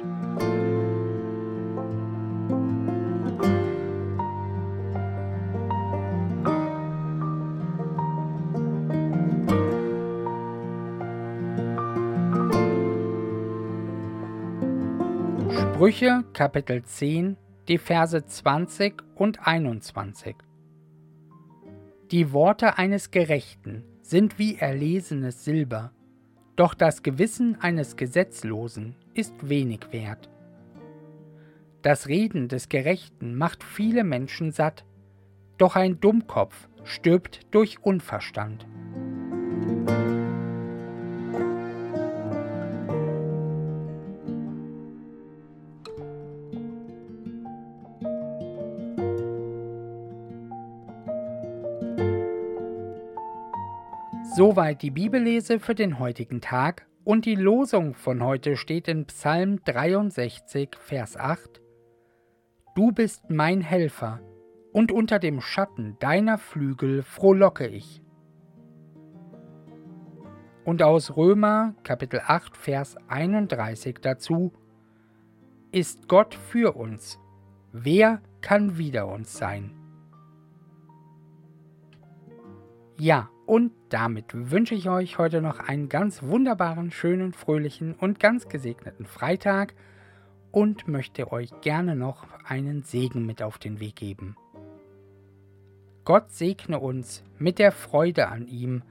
Sprüche 15.83 16.23
Kapitel 16.33 16.85
10, 16.85 17.37
die 17.66 17.77
Verse 17.77 18.25
20 18.25 19.03
und 19.16 19.45
21. 19.45 20.37
Die 22.12 22.33
Worte 22.33 22.79
eines 22.79 23.11
Gerechten 23.11 23.83
sind 24.01 24.38
wie 24.38 24.59
erlesenes 24.59 25.45
Silber, 25.45 25.90
doch 26.55 26.75
das 26.75 27.03
Gewissen 27.03 27.61
eines 27.61 27.97
Gesetzlosen 27.97 28.95
ist 29.14 29.35
wenig 29.49 29.81
wert. 29.90 30.31
Das 31.83 32.07
Reden 32.07 32.47
des 32.47 32.68
Gerechten 32.68 33.35
macht 33.35 33.64
viele 33.64 34.05
Menschen 34.05 34.53
satt, 34.53 34.85
doch 35.59 35.75
ein 35.75 35.99
Dummkopf 35.99 36.68
stirbt 36.85 37.40
durch 37.51 37.83
Unverstand. 37.83 38.68
Soweit 54.35 54.81
die 54.81 54.90
Bibellese 54.90 55.61
für 55.61 55.75
den 55.75 55.99
heutigen 55.99 56.40
Tag 56.40 56.87
und 57.05 57.27
die 57.27 57.35
Losung 57.35 57.92
von 57.92 58.23
heute 58.23 58.57
steht 58.57 58.88
in 58.88 59.05
Psalm 59.05 59.62
63, 59.62 60.71
Vers 60.79 61.18
8. 61.18 61.61
Du 62.75 62.92
bist 62.92 63.29
mein 63.29 63.61
Helfer, 63.61 64.21
und 64.73 64.90
unter 64.90 65.18
dem 65.18 65.42
Schatten 65.42 65.99
deiner 65.99 66.38
Flügel 66.38 67.03
frohlocke 67.03 67.66
ich. 67.66 68.03
Und 70.64 70.83
aus 70.83 71.14
Römer 71.14 71.75
Kapitel 71.83 72.23
8, 72.27 72.57
Vers 72.57 72.97
31 73.09 73.99
dazu, 74.01 74.55
Ist 75.73 76.09
Gott 76.09 76.35
für 76.35 76.75
uns, 76.75 77.18
wer 77.71 78.23
kann 78.40 78.79
wider 78.79 79.09
uns 79.09 79.37
sein? 79.37 79.82
Ja, 83.03 83.31
und 83.47 83.73
damit 83.88 84.27
wünsche 84.33 84.77
ich 84.77 84.88
euch 84.88 85.19
heute 85.19 85.43
noch 85.43 85.59
einen 85.59 85.88
ganz 85.88 86.23
wunderbaren, 86.23 86.93
schönen, 86.93 87.33
fröhlichen 87.33 87.95
und 87.95 88.21
ganz 88.21 88.49
gesegneten 88.49 89.07
Freitag 89.07 89.75
und 90.53 90.87
möchte 90.87 91.33
euch 91.33 91.51
gerne 91.62 91.97
noch 91.97 92.29
einen 92.45 92.85
Segen 92.85 93.27
mit 93.27 93.43
auf 93.43 93.59
den 93.59 93.81
Weg 93.81 93.97
geben. 93.97 94.37
Gott 96.05 96.31
segne 96.31 96.79
uns 96.79 97.25
mit 97.41 97.59
der 97.59 97.73
Freude 97.73 98.29
an 98.29 98.47
ihm, 98.47 98.85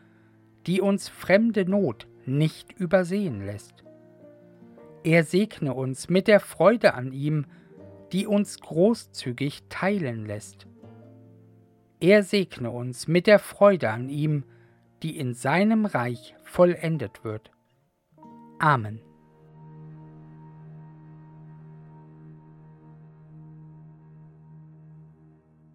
die 0.67 0.81
uns 0.81 1.07
fremde 1.07 1.63
Not 1.63 2.09
nicht 2.25 2.73
übersehen 2.73 3.45
lässt. 3.45 3.85
Er 5.05 5.23
segne 5.23 5.73
uns 5.73 6.09
mit 6.09 6.27
der 6.27 6.41
Freude 6.41 6.95
an 6.95 7.13
ihm, 7.13 7.45
die 8.11 8.27
uns 8.27 8.59
großzügig 8.59 9.63
teilen 9.69 10.25
lässt. 10.25 10.67
Er 12.01 12.23
segne 12.23 12.71
uns 12.71 13.07
mit 13.07 13.27
der 13.27 13.37
Freude 13.37 13.91
an 13.91 14.09
ihm, 14.09 14.43
die 15.03 15.17
in 15.19 15.35
seinem 15.35 15.85
Reich 15.85 16.35
vollendet 16.43 17.23
wird. 17.23 17.51
Amen. 18.57 19.01